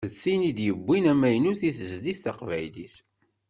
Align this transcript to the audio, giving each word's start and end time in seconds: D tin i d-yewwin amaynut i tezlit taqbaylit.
D 0.09 0.13
tin 0.21 0.41
i 0.49 0.51
d-yewwin 0.57 1.05
amaynut 1.13 1.61
i 1.69 1.71
tezlit 1.77 2.19
taqbaylit. 2.23 2.95